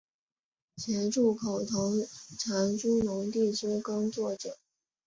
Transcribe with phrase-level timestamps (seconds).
[0.77, 1.91] 协助口头
[2.39, 4.57] 承租农地之耕作者